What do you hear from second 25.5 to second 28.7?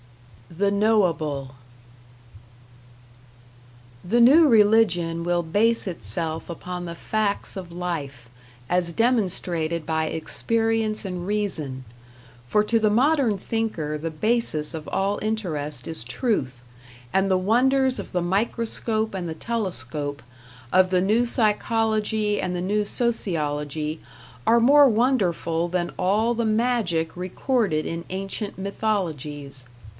than all the magic recorded in ancient